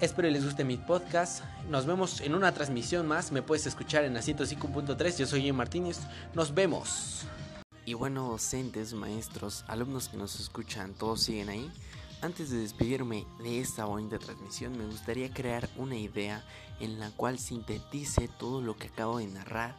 Espero 0.00 0.30
les 0.30 0.44
guste 0.44 0.64
mi 0.64 0.78
podcast. 0.78 1.44
Nos 1.68 1.84
vemos 1.84 2.20
en 2.22 2.34
una 2.34 2.52
transmisión 2.52 3.06
más. 3.06 3.32
Me 3.32 3.42
puedes 3.42 3.66
escuchar 3.66 4.04
en 4.04 4.14
la 4.14 4.20
105.3. 4.20 5.18
Yo 5.18 5.26
soy 5.26 5.42
Jim 5.42 5.56
Martínez. 5.56 5.98
Nos 6.34 6.54
vemos. 6.54 7.26
Y 7.84 7.94
bueno, 7.94 8.28
docentes, 8.28 8.94
maestros, 8.94 9.64
alumnos 9.66 10.08
que 10.08 10.16
nos 10.16 10.38
escuchan, 10.40 10.94
todos 10.94 11.22
siguen 11.22 11.48
ahí. 11.48 11.70
Antes 12.22 12.50
de 12.50 12.58
despedirme 12.58 13.26
de 13.42 13.60
esta 13.60 13.86
bonita 13.86 14.18
transmisión, 14.18 14.76
me 14.76 14.84
gustaría 14.84 15.32
crear 15.32 15.68
una 15.76 15.96
idea 15.96 16.44
en 16.78 17.00
la 17.00 17.10
cual 17.10 17.38
sintetice 17.38 18.28
todo 18.38 18.60
lo 18.60 18.76
que 18.76 18.88
acabo 18.88 19.18
de 19.18 19.26
narrar 19.26 19.74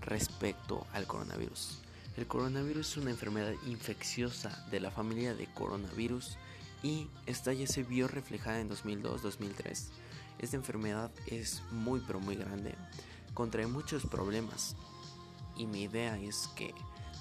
respecto 0.00 0.86
al 0.92 1.06
coronavirus. 1.06 1.85
El 2.16 2.26
coronavirus 2.26 2.92
es 2.92 2.96
una 2.96 3.10
enfermedad 3.10 3.52
infecciosa 3.66 4.64
de 4.70 4.80
la 4.80 4.90
familia 4.90 5.34
de 5.34 5.46
coronavirus 5.52 6.38
y 6.82 7.08
esta 7.26 7.52
ya 7.52 7.66
se 7.66 7.82
vio 7.82 8.08
reflejada 8.08 8.58
en 8.58 8.70
2002-2003. 8.70 9.88
Esta 10.38 10.56
enfermedad 10.56 11.10
es 11.26 11.62
muy 11.70 12.00
pero 12.06 12.18
muy 12.18 12.36
grande, 12.36 12.74
contrae 13.34 13.66
muchos 13.66 14.06
problemas 14.06 14.76
y 15.58 15.66
mi 15.66 15.82
idea 15.82 16.18
es 16.18 16.48
que 16.56 16.74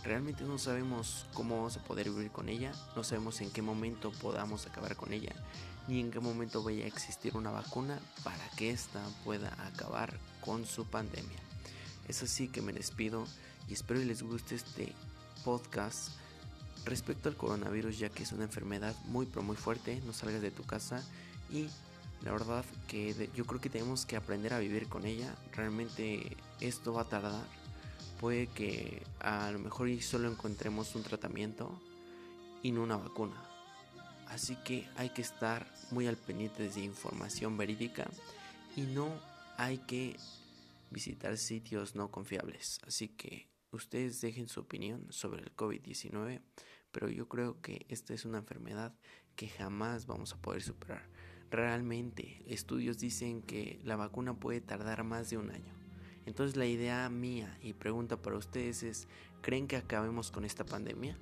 realmente 0.05 0.45
no 0.45 0.57
sabemos 0.57 1.25
cómo 1.33 1.57
vamos 1.57 1.75
a 1.75 1.83
poder 1.83 2.09
vivir 2.09 2.31
con 2.31 2.47
ella, 2.47 2.71
no 2.95 3.03
sabemos 3.03 3.41
en 3.41 3.51
qué 3.51 3.61
momento 3.61 4.13
podamos 4.21 4.65
acabar 4.65 4.95
con 4.95 5.11
ella, 5.11 5.35
ni 5.89 5.99
en 5.99 6.09
qué 6.09 6.21
momento 6.21 6.63
vaya 6.63 6.85
a 6.85 6.87
existir 6.87 7.35
una 7.35 7.51
vacuna 7.51 7.99
para 8.23 8.49
que 8.55 8.69
ésta 8.69 9.01
pueda 9.25 9.57
acabar 9.67 10.17
con 10.39 10.65
su 10.65 10.85
pandemia. 10.85 11.39
Es 12.07 12.23
así 12.23 12.47
que 12.47 12.61
me 12.61 12.71
despido 12.71 13.25
y 13.67 13.73
espero 13.73 13.99
que 13.99 14.05
les 14.05 14.23
guste 14.23 14.55
este 14.55 14.93
podcast 15.43 16.09
respecto 16.85 17.29
al 17.29 17.35
coronavirus 17.35 17.97
ya 17.97 18.09
que 18.09 18.23
es 18.23 18.31
una 18.31 18.43
enfermedad 18.43 18.95
muy 19.05 19.25
pero 19.25 19.43
muy 19.43 19.55
fuerte, 19.55 20.01
no 20.05 20.13
salgas 20.13 20.41
de 20.41 20.51
tu 20.51 20.63
casa. 20.63 21.03
Y 21.51 21.67
la 22.23 22.31
verdad 22.31 22.65
que 22.87 23.29
yo 23.35 23.45
creo 23.45 23.61
que 23.61 23.69
tenemos 23.69 24.05
que 24.05 24.15
aprender 24.15 24.53
a 24.53 24.59
vivir 24.59 24.87
con 24.87 25.05
ella, 25.05 25.35
realmente 25.51 26.37
esto 26.59 26.93
va 26.93 27.01
a 27.01 27.09
tardar, 27.09 27.45
puede 28.19 28.47
que 28.47 29.03
a 29.19 29.51
lo 29.51 29.59
mejor 29.59 29.89
solo 30.01 30.29
encontremos 30.29 30.95
un 30.95 31.03
tratamiento 31.03 31.79
y 32.63 32.71
no 32.71 32.81
una 32.81 32.97
vacuna, 32.97 33.43
así 34.27 34.55
que 34.63 34.89
hay 34.95 35.09
que 35.09 35.21
estar 35.21 35.71
muy 35.91 36.07
al 36.07 36.17
pendiente 36.17 36.67
de 36.67 36.81
información 36.81 37.57
verídica 37.57 38.09
y 38.75 38.81
no 38.81 39.13
hay 39.57 39.77
que 39.79 40.17
visitar 40.89 41.37
sitios 41.37 41.95
no 41.95 42.09
confiables, 42.09 42.79
así 42.87 43.09
que 43.09 43.54
ustedes 43.75 44.21
dejen 44.21 44.47
su 44.47 44.61
opinión 44.61 45.05
sobre 45.09 45.41
el 45.43 45.55
COVID-19, 45.55 46.41
pero 46.91 47.09
yo 47.09 47.27
creo 47.27 47.61
que 47.61 47.85
esta 47.89 48.13
es 48.13 48.25
una 48.25 48.39
enfermedad 48.39 48.93
que 49.35 49.49
jamás 49.49 50.05
vamos 50.05 50.33
a 50.33 50.41
poder 50.41 50.61
superar. 50.61 51.07
Realmente, 51.51 52.43
estudios 52.47 52.97
dicen 52.97 53.41
que 53.41 53.79
la 53.83 53.95
vacuna 53.95 54.33
puede 54.33 54.61
tardar 54.61 55.03
más 55.03 55.29
de 55.29 55.37
un 55.37 55.51
año. 55.51 55.73
Entonces 56.25 56.57
la 56.57 56.65
idea 56.65 57.07
mía 57.09 57.57
y 57.61 57.73
pregunta 57.73 58.21
para 58.21 58.37
ustedes 58.37 58.81
es, 58.81 59.07
¿creen 59.41 59.67
que 59.67 59.75
acabemos 59.75 60.31
con 60.31 60.43
esta 60.43 60.65
pandemia? 60.65 61.17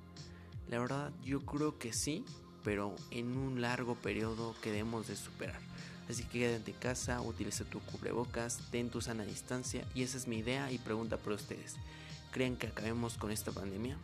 La 0.68 0.78
verdad, 0.78 1.12
yo 1.22 1.44
creo 1.44 1.78
que 1.78 1.92
sí, 1.92 2.24
pero 2.62 2.96
en 3.10 3.36
un 3.36 3.60
largo 3.60 3.96
periodo 3.96 4.54
que 4.62 4.70
debemos 4.70 5.08
de 5.08 5.16
superar. 5.16 5.60
Así 6.08 6.24
que 6.24 6.38
quédate 6.38 6.70
en 6.70 6.78
casa, 6.78 7.20
utiliza 7.20 7.64
tu 7.64 7.80
cubrebocas, 7.80 8.58
ten 8.70 8.90
tu 8.90 9.00
sana 9.00 9.24
distancia 9.24 9.84
y 9.94 10.02
esa 10.02 10.16
es 10.16 10.26
mi 10.26 10.38
idea 10.38 10.70
y 10.70 10.78
pregunta 10.78 11.18
para 11.18 11.36
ustedes 11.36 11.76
creen 12.34 12.56
que 12.56 12.66
acabemos 12.66 13.16
con 13.16 13.30
esta 13.30 13.52
pandemia? 13.52 13.96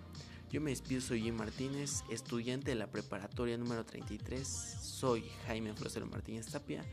Yo 0.53 0.61
me 0.61 0.71
despido, 0.71 1.01
soy 1.01 1.23
Jim 1.23 1.35
Martínez, 1.35 2.05
estudiante 2.11 2.71
de 2.71 2.77
la 2.77 2.87
preparatoria 2.87 3.59
número 3.59 3.85
33. 3.85 4.47
Soy 4.47 5.25
Jaime 5.47 5.75
Flosero 5.75 6.07
Martínez 6.07 6.47
Tapia. 6.47 6.85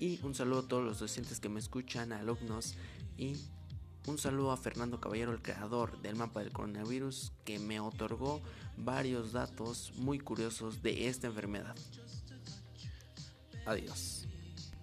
Y 0.00 0.18
un 0.22 0.34
saludo 0.34 0.60
a 0.60 0.68
todos 0.68 0.82
los 0.82 0.98
docentes 0.98 1.38
que 1.38 1.50
me 1.50 1.60
escuchan, 1.60 2.12
alumnos. 2.12 2.76
Y 3.18 3.36
un 4.06 4.16
saludo 4.16 4.52
a 4.52 4.56
Fernando 4.56 4.98
Caballero, 4.98 5.32
el 5.32 5.42
creador 5.42 6.00
del 6.00 6.16
mapa 6.16 6.40
del 6.40 6.50
coronavirus, 6.50 7.30
que 7.44 7.58
me 7.58 7.78
otorgó 7.78 8.40
varios 8.78 9.32
datos 9.32 9.92
muy 9.96 10.18
curiosos 10.18 10.82
de 10.82 11.08
esta 11.08 11.26
enfermedad. 11.26 11.76
Adiós. 13.66 14.25